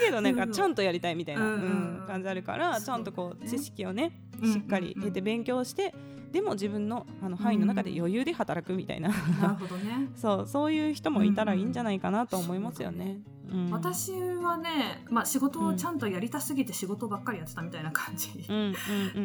[0.06, 2.08] けどなんかちゃんとやりたいみたいな、うんうんうんうん。
[2.08, 4.54] 感じあるからちゃんとこうね知識をねうん。
[4.54, 5.94] しっかり得て勉強して
[6.32, 10.10] でも自分のあの範囲の中で余裕で働くみたいな、なるほどね。
[10.16, 13.20] そうそういう人もいたらいいんじゃないかなと思いますよね。
[13.50, 18.46] うん私はね、まあ、仕事をちゃんとやりたすぎて仕事ばっかりやってたみたいな感じ。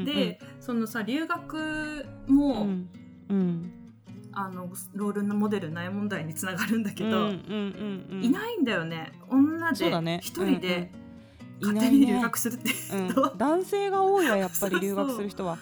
[0.05, 2.88] でそのさ留学うもん
[3.29, 3.73] うん。
[4.35, 9.12] あのロールのモデルない問題につながるんだけど、いないんだよね。
[9.29, 10.91] 女で一人で
[11.61, 15.59] 勝手に留学するってうんいうと、男性が多いわやっぱり留学する人は。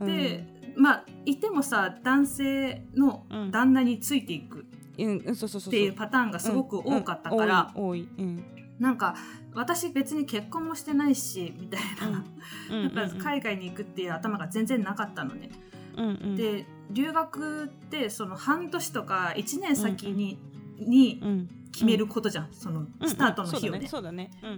[0.00, 3.50] でまあいてもさ男性のうん。
[3.50, 4.62] 旦那についていくっ
[4.94, 7.72] ていうパターンがすごく多かったから、
[8.78, 9.16] なんか
[9.52, 12.24] 私別に結婚もしてないしみたいな、
[12.70, 15.50] うんやっぱ海外に行くっていう頭が全然なかったのね。
[15.96, 20.38] うんうん、で留学ってその半年とか1年先に,、
[20.78, 23.88] にうん、決めることじゃん、そのスタートの日をね。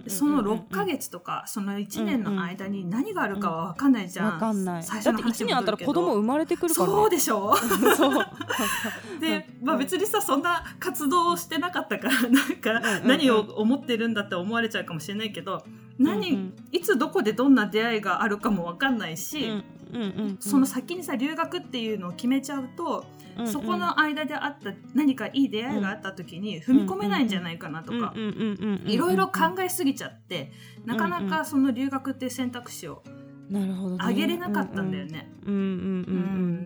[0.07, 4.83] その6ヶ月とかその1年の間に何があるかは分かんないじゃん、わかんない。
[4.83, 7.55] 最だって1初の話に年あったら子供生まれてくるから、ね、そうでしょ。
[7.55, 8.25] そう。
[9.19, 15.63] で、まあ、別にさそんな活動をしてなかったからなんか何を思ってるんだって思われちゃうかもしれないけど
[15.99, 16.53] 何、うんうん。
[16.71, 23.05] いつどこでどんな出会いがあるかも分かんないし、うんうんうんその先にさ留学っていうのを決めちゃうと、
[23.37, 23.51] うんうん。
[23.51, 30.51] そこの間であった何かいい出会いがあった時に踏み込めないんじゃないかなとかうんうんうんうんいろいろ考えすぎちゃって
[30.85, 33.03] なかなかその留学っていう選択肢を
[33.49, 35.31] なるほど、ね、上げれなかったんだよね。
[35.45, 35.69] うんうんうん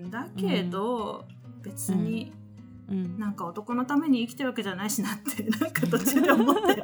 [0.05, 1.25] うんだけど
[1.61, 2.33] 別に
[2.91, 3.05] うん。
[3.05, 6.83] うんなんか男のために生きてるわけじゃないしなって なんか途中で思って。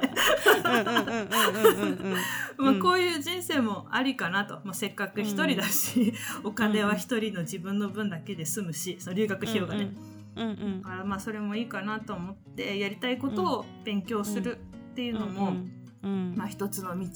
[2.82, 9.92] こういう人生もありかなと、まあ、せっかく一人だし、お金は一人の自分の分だけで済むしその留学費用がね、
[10.36, 14.60] うんうんだからまあそれもいいかなと思ってやりたいことを勉強する
[14.92, 15.72] っていうのも、うん
[16.04, 17.08] うんまあ、一つの道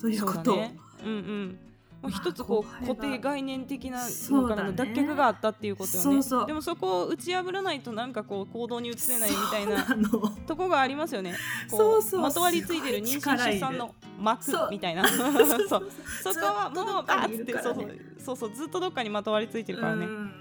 [0.00, 0.54] ということ。
[0.54, 0.64] を、
[1.04, 1.58] うん
[2.02, 6.02] もうまあ一つこう固定概念的なのからの脱却があったっていうことよね。
[6.02, 6.46] そうそう。
[6.46, 9.84] でもそこを打ち破らないとなんかこう行動に移せないみたいな
[10.46, 11.34] とこがありますよね。
[11.70, 12.20] こそうそう。
[12.20, 15.06] まとわりついてる妊娠出産の膜そうみたいな。
[15.06, 15.90] そう。
[16.22, 17.74] そこはもうバーッてそう
[18.18, 18.36] そう。
[18.36, 20.06] そうずっとどっかにまとわりついてるからね。
[20.06, 20.32] うん。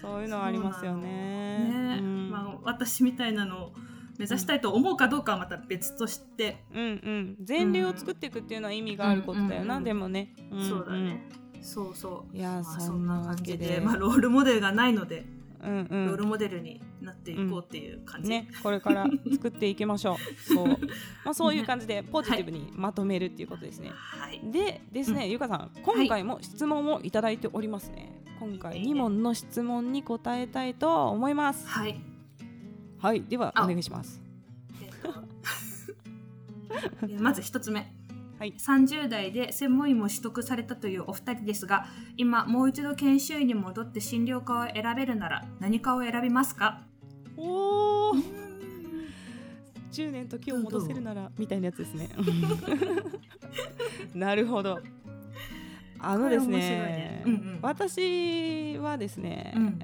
[0.00, 1.58] そういうのはありますよね。
[1.58, 1.98] ね。
[2.00, 2.30] うん。
[2.30, 3.72] まあ、私みたいなのを
[4.18, 7.36] 目指したいと思うかどうかはまた別として、うんうん。
[7.46, 10.68] 前例を作っていくっていうのは意味があることだよな、うんでもね、んん。
[10.68, 11.28] そうだね。
[11.60, 12.36] そうそう。
[12.36, 13.80] いやまあ、そそんな感じで。
[13.80, 15.26] まあ、ロールモデルがないので、
[15.62, 20.16] うんうロールんモデルになっていこうっていう感じ、ねこれから作っていきましょう。
[20.54, 20.68] そう。
[21.24, 24.40] まあそういう感じでポジティブにまとめるっていうことですね、はい。
[24.52, 31.66] でですね、ゆかさん今回も質問をいただいておりますね、今回2問の質問に答えたいと思います。
[31.66, 32.13] はい
[33.04, 34.22] はいではおあ願いします。
[34.82, 35.14] えっと
[37.06, 37.92] えまず一つ目。
[38.38, 38.54] はい。
[38.58, 41.84] 30代で専門医も取得されたというお二人ですが
[42.16, 46.80] 今もう一度研修医に戻って診療科を選べるなら何科を選びますか？
[47.36, 48.14] おお
[49.92, 52.08] 10年時を戻せるならみたいなやつですね。
[54.16, 54.80] なるほど。
[55.98, 57.22] あのですねね。
[57.26, 57.58] うんうん。
[57.60, 59.78] 私はですね、うん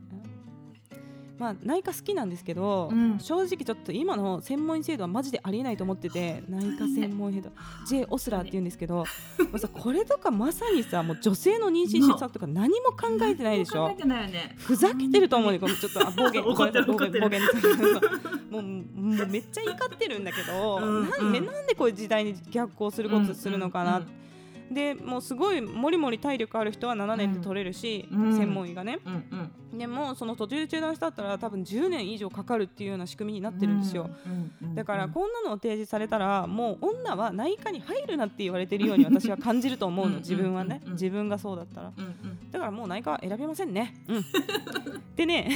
[1.40, 3.18] まあ内科好きなんですけど、うん。
[3.18, 7.50] 正直ちょっと今の専門医制度はマジでありえないと思ってて 内科専門医制度
[7.88, 9.06] J オスラーって言うんですけど、
[9.56, 13.88] さこれとかまさにさもう女性の妊娠出産とか何も考えてないでしょ。
[14.28, 14.54] ね。
[14.58, 16.06] ふざけてると思うねこのちょっと。
[16.06, 16.84] あ暴言 暴言
[17.22, 17.40] 暴言
[18.50, 24.19] もうもうめっちゃ怒ってるんだけど、うんなんでなんでこういう時代に逆行することするのかな、うん
[24.70, 28.36] でもうすごいもりもり体力ある人は7年で取れるし、うん。
[28.36, 29.00] 専門医がね。
[29.04, 29.16] うんう
[29.76, 29.78] ん。
[29.78, 40.80] でもその途中中断したったら多分10年以上かかるっていうような仕組みになってるんですよ、うんうんだからこんなのを提示されたらもう女は内科に入るなって言われてるように私は感じると思ううんの自分はね。
[40.82, 40.88] うんうん。
[40.90, 41.92] うん自分がそうだったら。
[41.96, 42.50] うんうん。
[42.50, 43.94] だからもう内科は選びませんね。
[44.06, 44.24] うん、
[45.16, 45.50] でね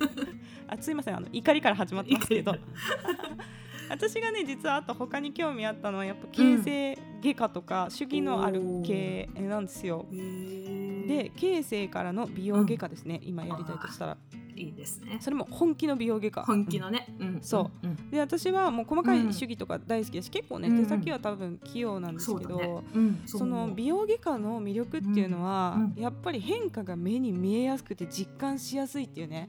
[0.68, 1.16] あすいません。
[1.16, 2.56] あの怒りから始まってますけど。
[3.88, 10.06] 私がね実はあと他に興味あったのはやっぱ形成外科とか主義のある系なんですよ。
[10.10, 14.16] で形成からの美容外科ですね、今やりたいとしたら。
[14.54, 15.18] いいですね。
[15.20, 16.42] それも本気の美容外科。
[16.42, 17.38] 本気のね、うん。
[17.40, 17.86] そう。
[17.86, 18.10] うん。
[18.10, 20.82] で私はもう細かい主義とか大好きだし、結構ねうん。
[20.82, 22.82] 手先は多分器用なんですけど、ね。
[22.94, 25.84] うんその美容外科の魅力っていうのは、うん。
[25.96, 26.02] うん。
[26.02, 29.48] やっぱり変化が目に見えやすくて実感しやすいっていうね。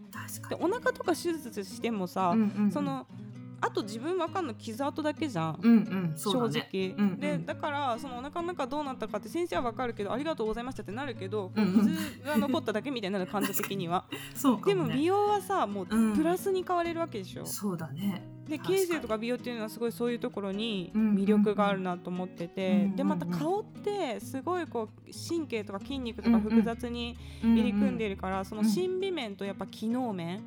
[0.50, 2.36] でお腹とか手術してもさ、
[2.72, 3.06] その
[3.66, 7.20] あと自分わかんの傷跡だけじゃん、うんうん正直、うんうん。
[7.20, 11.68] でだからそのお腹の中どうなったかって先生はわかるけどありがとうございましたってなるけど、こううん。
[11.68, 14.04] うん傷が残っただけみたいになる感じ的には。
[14.36, 16.18] そうかも、ね、でも美容はさもううん。
[16.18, 30.40] プラスに変われるわけでしょ、そうだねで形成とか美容っていうのはすごいそういうところにうん魅力があるなと思ってて、うんうんうんでまた顔ってすごいこう神経とか筋肉とか複雑に入り組んでいるから、その心理面とやっぱ機能面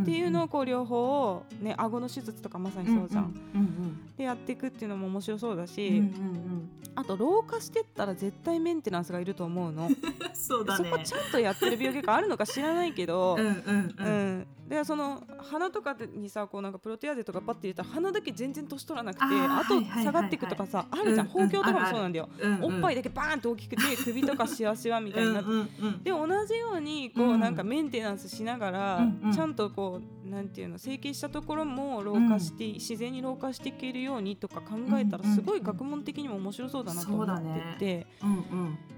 [0.00, 3.72] っていうのをこう両方をね顎の手術とかまさにそうじゃん、うんうん
[4.16, 6.70] でやっていくっていうのも面白そうだし、うんうんうん。
[6.94, 9.88] あと老化してったら絶対メンテナンスがいると思うの、
[10.34, 10.90] そうだね。
[10.90, 13.94] そこちゃんとやってる病気があるのか知らないけど、うんうん。
[13.98, 22.28] うんでその鼻とかにさこうなんかプロテアーゼとかパッて入れたら鼻だけ全然年取らなくてあと下がっていくとかさあるじゃんうん包協とかもうんそうなんだよ。
[22.62, 25.42] おっぱいだけバーンと大きくて首とかしわしわみたいにな
[26.02, 27.40] で同じようにこううん。
[27.40, 37.42] なんかメンテナンスしながら、ちゃんとこうなんていうの整形したところも老化して、自然に老化していけるようにとか考えたらすごい学問的にも面白そうだなと思っ
[37.78, 38.06] てて、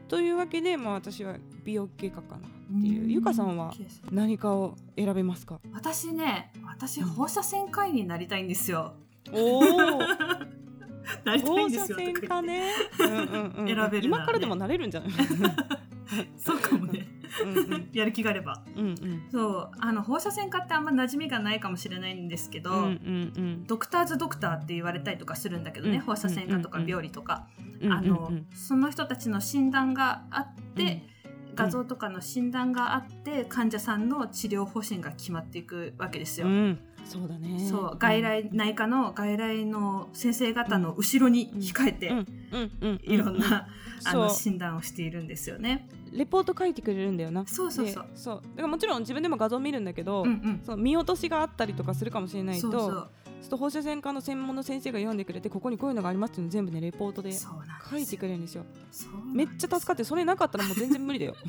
[0.06, 3.72] というわけで、まあ、私は美容外科かなっていう、ゆかさんは
[4.10, 5.60] 何かを選べますか？
[5.72, 8.94] 私ね私放射線科医になりたいんですよ。
[9.32, 9.98] おお
[11.24, 15.10] なりたい放んですよ射線とかね、うんうんうん、選べる今からでもなれるんじゃない？
[16.36, 17.06] そうかもね。
[17.42, 17.88] うんうん。
[17.92, 18.62] やる気があれば。
[18.76, 19.22] うんうん。
[19.30, 27.46] そうあの放射線科ってあんま馴染みがないかもしれないんですけど、うんうんドクターズドクターって言われたりとかするんだけどね、うん放射線科とかうん病理とか、
[27.80, 28.46] うんあの、うんうん。
[28.54, 31.02] その人たちの診断があって、
[31.54, 36.46] 画像とかの診断があって患者さんの治療方針が決まっていくわけですよ。
[36.46, 37.66] うん、そうだね。
[37.68, 42.12] そう外来内科の外来の先生方の後ろに控えて、
[43.04, 43.68] いろんな、
[44.04, 45.88] あの診断をしているんですよね。
[46.12, 47.46] レポート書いてくれるんだよな。
[47.46, 48.04] そうそうそう。
[48.04, 48.36] でそう。
[48.36, 50.60] だからもちろん自分でも画像見るんだけど、うんうん。
[50.64, 53.10] その見落としがあったりとかするかもしれないとそうそう
[53.44, 57.30] ちょっと放射線科の専門の先生が読んでくれてここにこういうのがありますっていうのを全部ねレポートで
[57.90, 58.64] 書いてくれるんですよ。
[59.34, 61.34] めっちゃ助かってそれなかったらもう全然無理だよ。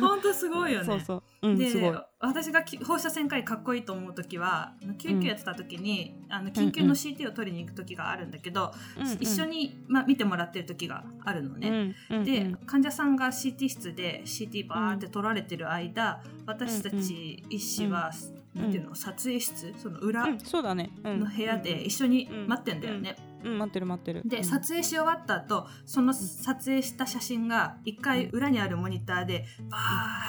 [0.00, 0.86] 本当すごいよね。
[0.88, 1.22] そうそう。
[1.42, 11.94] うんですごい私がき放射線科医かっこいいと思う時は救急やってた時に、あの緊急の CT を取りに行く時があるんだけど、うんうん一緒に、まあ、見てもらってる時があるのね。
[12.10, 12.54] うんうんで、うん。
[12.66, 23.16] 患者さんが CT 室で CT バーって取られてる間、私たち医師は、うんなんていうの撮影室その裏の部屋で一緒に待ってんだよね。
[23.42, 23.58] うん。
[23.58, 24.22] 待ってる待ってる。
[24.24, 24.44] で、うん。
[24.44, 29.78] 撮影し終わった後その撮影した写真が一回裏にあるモニターでバ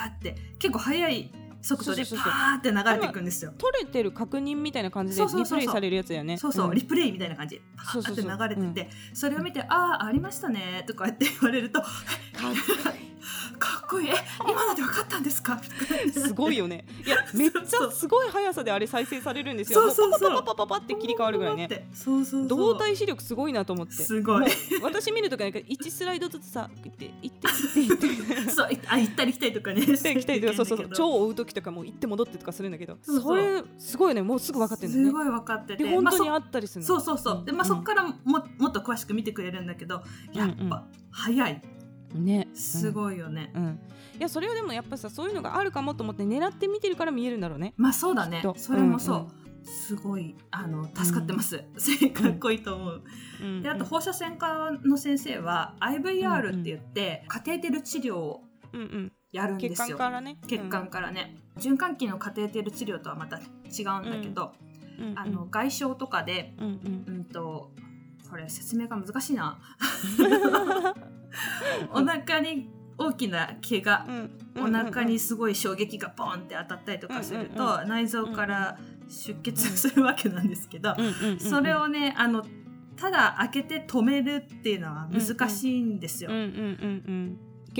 [0.08, 1.30] ーって結構速い
[1.66, 2.32] 速度でそうそうそうそう。
[2.32, 3.52] バーって流れていくんですよ。
[3.58, 6.36] 撮れてる確認みたいな感じでリプレイされるやつだよね。
[6.36, 6.74] そうそう、ん。
[6.74, 7.60] リプレイみたいな感じ。
[7.76, 11.90] バーって流れててそれを見て「ああありましたね」とか言って言われると「かっ
[13.58, 14.08] かっこいい。
[14.08, 14.14] え
[14.48, 15.60] 今ので分かったんですか?」
[16.12, 16.84] すごいよね。
[17.04, 19.90] いやめっちゃすごい速さであれ再生されるんですよ。
[19.90, 24.46] そうそパパパパパパって切り替わるぐらいねそうそう動体視力すごいなと思ってすごい
[24.82, 27.48] 私見るときなんか1スライドずつさ行って行って
[27.80, 35.10] 行って行ってあ行ったり来たりとかね行ったり来たりとかそうそうそう超追う時とかも行って戻ってとかするんだけどそれすごいよねもうすぐ分かってるんだよね。
[35.10, 35.84] すごい分かってて。
[35.84, 36.86] で本当にまああったりするの？
[36.86, 37.44] そそうそうそう。
[37.44, 40.60] でまあそっからももっと詳しく見てくれるんだけどやっうん。
[40.60, 41.62] うんぱ早い。
[42.14, 42.48] ね。
[42.54, 43.52] すいごいよね。
[43.54, 43.80] うん。
[44.18, 47.74] いやそれはでもやっぱさそういうのがあるかもと思って狙って見てるから見えるんだろうね。
[47.76, 48.42] まあそうだね。
[48.56, 51.58] それもそう、うんすごいあの助かってます、
[52.14, 53.02] かっこいいと思う、
[53.42, 53.62] うん。
[53.62, 59.12] であと放射線科の先生は IVR って言って、カテーテル治療をうんうん。
[59.32, 59.98] やるんで血すよ。
[59.98, 60.38] 管からね。
[60.46, 63.42] 血管からね、循環器のカテーテル治療とはまた違う
[64.06, 64.52] んだけど、
[64.98, 65.18] うんうん。
[65.18, 67.04] あの外傷とかでうんうん。
[67.06, 67.70] うんと
[68.30, 69.58] これ説明が難しいな。
[71.92, 74.30] お腹に大きな毛がうん。
[74.64, 80.94] お腹にすごい衝撃がボンって当たったりとかすると、うん内臓から出血するわけなんですけど、
[81.38, 82.44] それをねあの
[82.96, 86.30] ただ開けて止めるっていうのは難しいんですよ。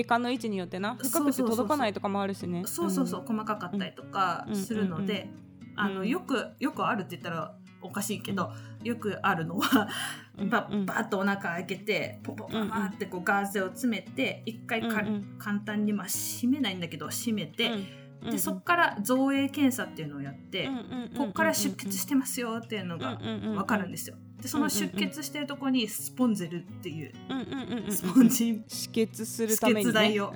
[0.02, 0.96] うんうんうんうん血管の位置によってな。
[0.96, 2.64] 深くて届かないとかもあるしね。
[2.66, 5.30] そうそうそう、細かかったりとかするので、
[5.74, 6.08] あのうん。
[6.08, 9.88] よくよくあるって言ったらおかしいけど、よくあるのは
[10.36, 10.50] うん。
[10.50, 10.84] バうん。
[10.84, 15.36] バッとお腹開けてポポポパーってこうガーゼを詰めて一回か、うんうん。
[15.38, 17.72] 簡単にまあ閉めないんだけど閉めて、うん。
[17.74, 17.86] うん
[18.30, 24.16] でそこから造影検査っていうのをやって、うんうんうんうんここから出血してますよっていうのが分かるんですよ。
[24.46, 27.12] でその出血してるとこにスポンゼルっていう。
[27.90, 28.62] スポンジ。
[28.68, 30.32] 止血するために、ね、止血剤を。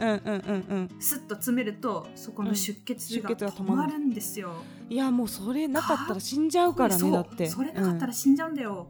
[0.99, 3.99] スッと詰めるとそこの出血が止まる。
[4.01, 4.53] んですよ。
[4.89, 7.47] いやもうそれなかったら死んじゃうからねだって。
[7.47, 8.89] それなかったら死んじゃうんだよ。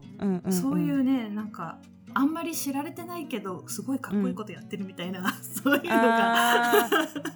[0.49, 1.77] そういうねなんか
[2.13, 6.89] あんまり知られてないけどすごいかっこいいことやってるみたいな、 そういうのが。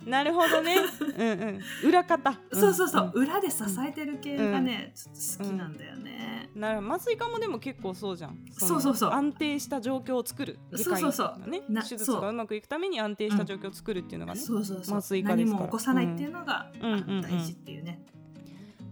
[0.05, 0.75] なるほどね。
[1.17, 1.88] うんうん。
[1.88, 2.33] 裏方。
[2.53, 3.09] そうそうそう、ん。
[3.11, 6.49] 裏で支えてる系がね、ちょっと好きなんだよね。
[6.55, 8.31] なる麻酔科もでも結構そうじゃん。
[8.31, 8.95] のそうそう。
[8.95, 10.59] そう安定した状況を作る。
[10.73, 11.49] そうそうそう。
[11.49, 14.97] ねな手術がうまくいくために安定した状況を作るっていうのがね、そうそうそう。
[14.97, 15.59] 麻酔科ですから。
[15.59, 16.93] 何も起こさないっていうのが、うん。
[16.93, 17.21] うんうんうん。
[17.21, 18.05] 大事っていうね、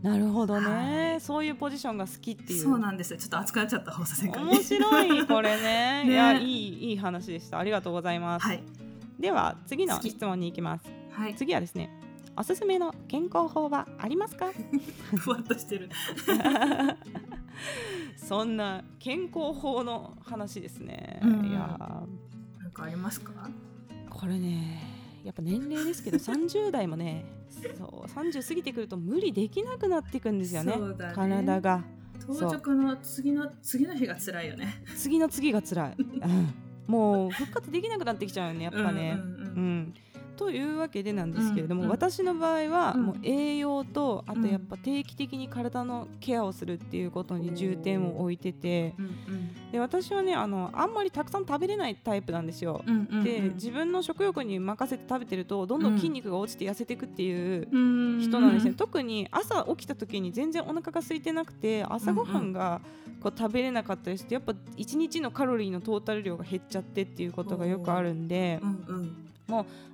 [0.03, 1.21] なるほどね、はい。
[1.21, 2.61] そういうポジションが好きっていう。
[2.61, 3.13] そうなんです。
[3.13, 6.03] よちょっと熱くなっちゃった放射線科面白いこれね。
[6.03, 6.11] ね。
[6.11, 7.57] いやいいいい話でした。
[7.57, 8.61] ありがとうございます、はい。
[9.17, 10.85] では次の次質問に行きます。
[11.11, 11.35] はい。
[11.35, 11.89] 次はですね
[12.35, 14.51] おすすめの健康法はありますか？
[15.15, 15.89] ふわっとしてる。
[18.17, 21.45] そんな健康法の話ですね、うん。
[21.45, 21.79] いや
[22.59, 23.31] なんかありますか？
[23.31, 24.81] ーこれね
[25.23, 27.23] やっぱ年齢ですけど30代もね
[27.77, 30.75] そう30過ぎてくると無理できなくなっていくんですよね。
[30.75, 30.79] ね。
[31.13, 31.83] 体が。
[32.25, 34.83] 当直の次の次の日が辛いよね。
[34.95, 36.53] 次の次が辛い、うん、
[36.87, 39.45] もう復活できなくなってきちゃうよねやっぱね、うんうんうん。
[39.45, 39.93] うん
[40.35, 41.91] というわけでなんですけれども、うんうん。
[41.91, 43.03] 私の場合はうん。
[43.03, 52.83] もう栄養とあとやっぱ定期的に体のケアをするっていうことに重点を置いててうんで私はねあのあんまりたくさん食べれないタイプなんですよ。
[53.23, 62.81] で自分の食欲に任せて食べてるとどんどん筋肉が落ちて痩せていくっていう分人なんですね、特に朝起きた時に全然お腹が空いてなくて朝ごはんが
[63.21, 69.22] こう食べれなかったりしてやっぱ1日のカロリーのトータル量が減っちゃってっていうことがよくあるんでうんうん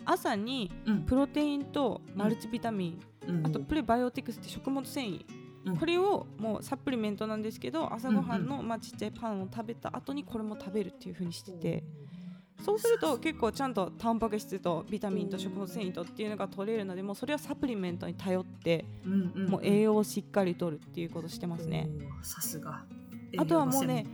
[0.06, 1.02] 朝にうん。
[1.04, 3.48] プロテインとマルチビタミン、うん。
[3.48, 5.26] あとプレバイオティクスって食物繊維、
[5.66, 5.78] うん。
[5.78, 11.84] これをもうサプリメントなんですけど朝ごはんのまあちっちゃいパンを食べた後にこれも食べるっていう風にしてて。
[12.62, 18.84] そうすると結構ちゃんとタンパク質とビタミンと食物繊維とっていうのが取れるのでもうそれはサプリメントに頼って
[19.48, 21.90] もう栄養をしっかりとるっていうことしてますね。
[22.22, 22.84] さすが。
[23.38, 24.08] あとはもうね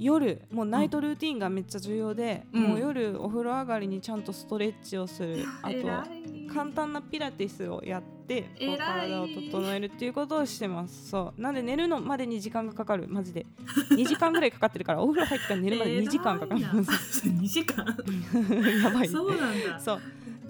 [0.00, 2.62] 夜もうナイトルーティンがめっちゃ重要で、うん。
[2.62, 5.44] もう夜お風呂上がりにちゃんとストレッチをする。
[5.62, 11.10] あ偉とい簡単なピラティスをやって体を整えるっていうことをしてます。
[11.10, 11.40] そう。
[11.40, 13.06] なんで寝るのまでに時間がかかる？
[13.08, 13.46] マジで。
[13.90, 17.84] 2時間ぐらいかかってるから お風呂入ってから寝るまで2時間かかります2時間。
[18.82, 19.78] やばいそうなんだ。
[19.80, 20.00] そう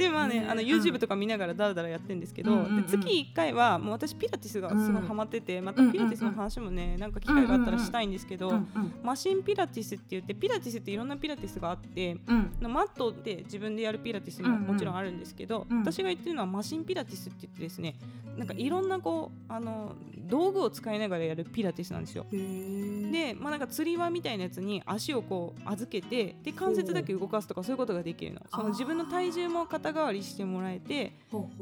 [0.01, 2.83] でまあねねあのうん YouTube とか見ながらだらだらやってるんですけど、うんうんうん。
[2.83, 12.73] で月1回はもう私ピラティスがすごいハマってて、またピラティスの話もねなんか機会があったらしたいんですけど、うんうんマシンピラティスって言ってピラティスっていろんなピラティスがあってうん。
[12.73, 14.63] マットで自分でやるピラティスもうんうん。
[14.63, 15.81] もちろんあるんですけど、うん。
[15.81, 17.97] 私が言ってるのはマシンピラティスって言ってですね
[18.37, 19.95] なんかいろんなこうあの
[20.31, 22.25] 道具を使いながらやるピラティスなんですよ。
[22.31, 28.41] で、まあ、なんか釣り輪みたいなやつに足をこう預けてで関節だけ動かすとかそういうことができるの。
[28.51, 31.13] その自分の体重も肩代わりしてもらえて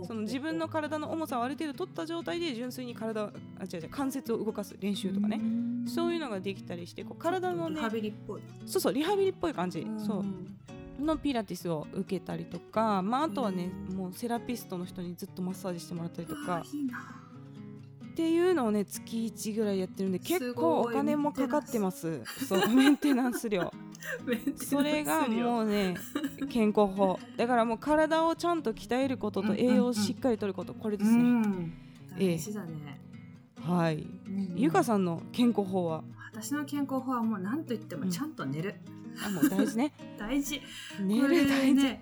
[0.06, 3.30] その自分の体の重さをある程度取った状態で純粋に体あ
[3.64, 5.40] 違う違う関節を動かす練習とかね。
[5.86, 8.42] そういうのができたりしてこう体のねリハビリっぽい。
[8.66, 9.86] そうそうリハビリっぽい感じ。
[9.98, 10.18] そう。
[10.20, 10.54] うん
[10.98, 16.62] のピラティスを受けたりとか、まあ、あとはねもうセラピストの人にずっとマッサージしてもらったりとか。
[18.10, 22.20] っていうのをね月1ぐらいやってるんで結構お金もかかってます。
[22.48, 23.72] そうメンテナンス料
[24.56, 25.96] それがもうね
[26.50, 28.62] 健康法だからもう体をちゃん。
[28.62, 31.42] と鍛えることと栄養をしっかりとることこれですね、
[32.18, 33.00] 大事だね。
[33.60, 34.06] はい
[34.56, 35.04] ゆかさん。
[35.04, 38.32] の健康法は私の健康法はもう何と言ってもちゃん。
[38.34, 38.76] と寝る。
[39.24, 40.60] あもう大事ね大事。
[41.00, 41.98] 寝る大事、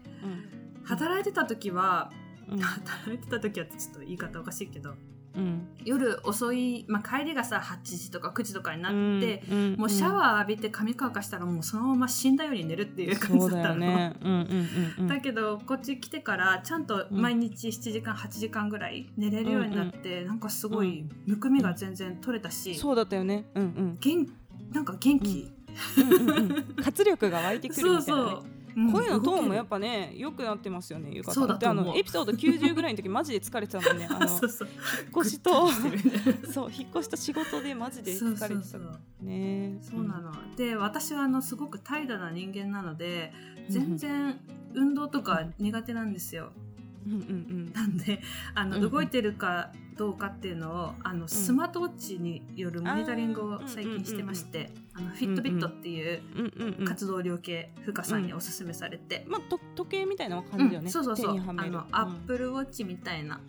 [0.84, 2.10] 働いてた時は
[2.48, 4.94] 働いてた時はちょっと言い方おかしいけど
[5.36, 5.68] うん。
[5.84, 9.74] 夜遅い、まあ、帰りがさ8時とか9時とかになうんって、うん。
[9.76, 13.84] もうシャワー浴びて髪乾かしたらもうそのまま死んだように寝るっていう感そうだじだったの。
[13.86, 14.16] よね。
[14.22, 15.06] うんうんうんうん。
[15.08, 23.44] だけどこっち来てからちゃんと毎日7時間8時間ぐらい寝れるようになって、なんかすごいむくみが全然取れたし、そうだったよね。
[23.54, 23.98] うんうん。
[24.00, 24.26] 元
[24.72, 25.52] なんか元気、
[25.98, 26.12] うん。
[26.12, 26.74] うんうん。
[26.82, 28.30] 活力が湧いてくるそうみたいなね。
[28.30, 28.46] そう、う。
[28.52, 31.84] ん声のトーンもやっ動ぱね良くなってますよねゆかさんだと思う。
[31.84, 34.40] であのエピソード90ぐらいの時マジで疲れてたもんねあけの 引っ
[35.20, 35.68] 越しと
[36.52, 38.78] そう引っ越しと仕事でマジで疲れてた
[39.24, 39.78] ね。
[39.80, 43.32] そうなの、で私はあのすごく怠惰な人間なので
[43.68, 44.38] 全然
[44.74, 46.52] 運動とか苦手なんですよ、
[47.06, 48.20] なんで
[48.54, 48.90] あの、うんうん。
[48.90, 56.74] 動いてるかどうかっていうのをあのスマートウォッチによるモニタリングを最近してまして、あのフィットビットっていううんうんうん。
[56.80, 60.86] うん活動量計ふかさんにおすすめされて、まあと時計みたいな感じだよね。
[60.86, 60.90] うん。
[60.90, 61.38] そうそうそう。
[61.38, 63.40] あのアップルウォッチみたいな、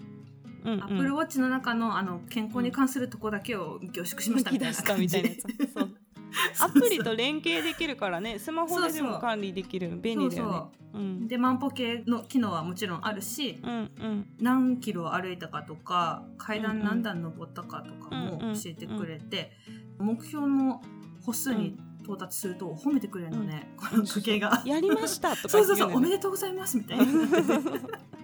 [0.64, 0.84] うんうん。
[0.84, 5.02] アップルウォッチの中のあの健康に関するとこだけを凝縮しましたみたいな感じ。
[5.04, 5.74] みたいなやつ。
[5.74, 5.97] そう
[6.60, 8.40] アプリと連携できるからね。
[8.40, 9.90] スマホででも管理できる。
[9.90, 10.62] の便利だよね。
[10.94, 11.28] うん。
[11.28, 14.28] で万歩計の機能はもちろんあるしうんうん。
[14.40, 19.52] 何キロ歩いたかとか階段何段登ったかとかもうんうん教えてくれて、
[20.00, 20.82] 目標の
[21.26, 24.64] 歩数に到達すると褒めてくれるのね、この時計が。
[24.66, 27.06] やりましたとかそうそうそう、おめででとうございますみたいな。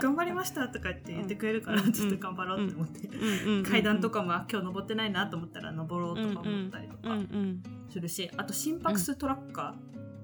[0.00, 2.74] 頑張りましたとかって言ってくれるから、うんちょっと頑張ろうって。
[2.74, 3.08] 思って。
[3.08, 9.74] 階階段とかもあ今日登ってないなと思ったら登ろうとか思ったりとかんするし、あと心拍数トラッカ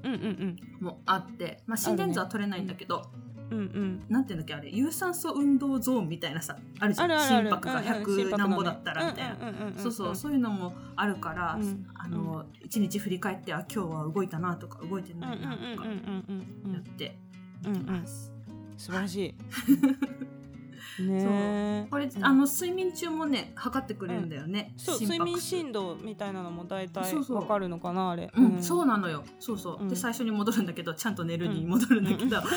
[0.02, 3.10] ーもあって、まあ、心電図は取れないんだけど、
[3.50, 4.04] うんうん。
[4.08, 7.08] なんていうんだっけあれ有酸素運動ゾーンみたいなさあるじゃん。
[7.08, 15.92] 心拍が100何歩だったらみたいな、なそうそうそういうのもあるから、うんあの一日振り返ってあ今日は動いたなとか動いてなんいなとかや
[16.78, 17.18] って
[17.64, 18.37] うんうんます。
[18.78, 19.34] 素晴らしい。
[21.02, 22.24] ねえこれ、うん。
[22.24, 27.36] あの睡眠中もね測ってくれるんだよね、そう睡眠振動みたいなのも大体そうそう。
[27.36, 28.32] わかるのかなあれ。
[28.34, 29.22] うん、そうなのよ。
[29.38, 29.88] そうそう、うん。
[29.88, 32.38] で最初に戻るんだけどちゃんと寝るに戻るんだけど、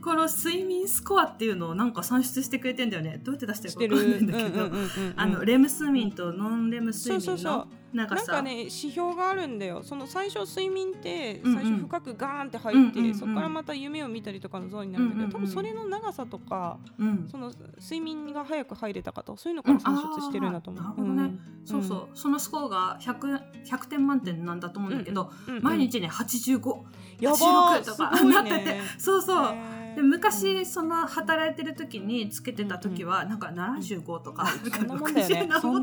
[0.00, 3.20] この睡眠スコアっていうのをなんか算出してくれてんだよね。
[3.22, 4.70] どうやって出してるか分かんないんだけど。
[5.16, 8.42] あのレム睡眠とノンレム睡眠のなんかさ。
[8.42, 9.82] ね指標があるんだよ。
[9.82, 21.16] その最初睡眠って最初深くガーンって入って、そこからまた夢を見たりとかのゾーンになるんだけど、多分それの長さとか、うん、その睡眠が早く入れたかとそういうのから算出してるんだと思う、うん。
[21.16, 22.08] ね、そうそう。
[22.12, 25.32] そのスコアが 100, 100点満点なんだと思うんだけど、
[25.62, 26.82] 毎日ね85
[27.20, 28.80] やばとかなってて。
[28.98, 29.54] そうそう。
[29.96, 35.48] で昔その働いてる時につけてた時はなんか75とか、そんなもんだよね。
[35.58, 35.80] そん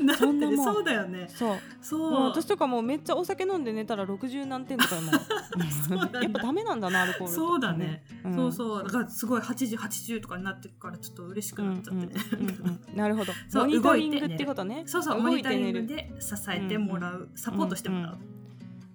[0.00, 0.56] なもんそんなもん。
[0.64, 1.26] そうだよね。
[1.28, 1.58] そう。
[1.80, 2.24] そう。
[2.24, 5.12] 私とかもめっちゃお酒飲んで寝たら60何点とかも。
[6.20, 8.04] やっぱダメなんだなアルコールそうだね、
[8.34, 8.84] そうそう。
[8.84, 12.06] だからすごい8080とかになってからちょっと嬉しくなっちゃって。
[12.06, 12.12] ね、
[12.94, 13.32] なるほど。
[13.54, 14.82] モニタリングってことね。
[14.86, 18.18] そうそうモニタリングで支えてもらう、サポートしてもらう、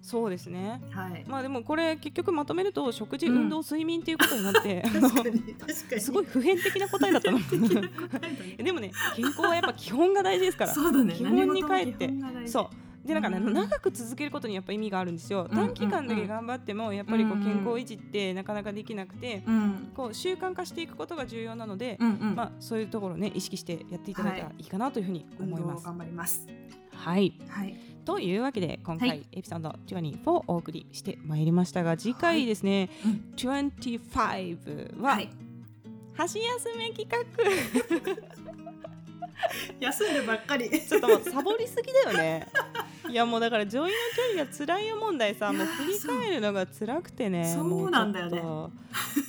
[0.08, 4.82] そうですね、はい、まあでもこれ結局まとめると食事、運動睡眠っていうことになって
[6.00, 7.38] すごい普遍的な答えだったの。
[8.56, 10.72] でもね健康はやっぱ基本が大事ですから。
[10.72, 12.10] そうだ、ね、基本に帰って。
[12.46, 12.70] そ
[13.04, 13.06] う。
[13.06, 25.84] でなんかね、うん、長く続けることにやっぱ意味があるんですよ、短期間だけ頑張ってもやっぱりこう健康維持ってなかなかできなくて、うん、こう習慣化していくことが重要なので、うんうん、まあ、そういうところをね意識してやっていただいたらいいかなというふうに思います。
[25.84, 26.46] 頑張ります。
[26.92, 35.28] はい、はいというわけで今回エピソード24をお送りしてまいりましたが次回ですね、はい、25は、はい、
[36.14, 37.18] 箸休め企画
[39.80, 40.70] 休んでばっかり。
[40.70, 42.46] ちょっともうサボりすぎだよね。
[43.08, 48.42] いやもうだから女医の距離が辛いよ問題さもう振り返るのが辛くてねそうなんだよね。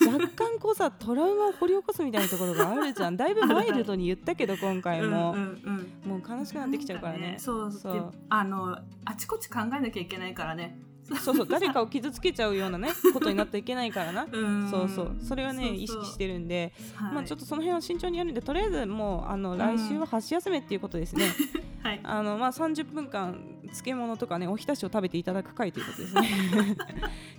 [0.05, 3.15] 若干こうさトラウマを掘り起こすみたいなところがあるじゃん。
[3.15, 7.71] だいぶマイルドに言ったけど今回も、うんもう悲しくなってきちゃうからね、ね、そう。
[7.71, 8.11] そう。
[8.29, 10.77] あのあちこち考えなきゃいけないからね
[11.17, 14.27] そうそう誰かを傷つけちゃうようなね ことになっていけないからな。
[14.69, 15.15] そうそう。
[15.21, 21.25] それはね意識してるんで、はい、まあちょっとその辺は慎重にやるんでとりあえずもうあの来週は箸休めっていうことですね、
[21.83, 26.29] はい、あのまあ30分間漬物とかねおひたしを食べていただく回ということですね。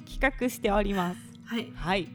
[0.08, 1.20] 企画しております。
[1.44, 2.08] はい、はい。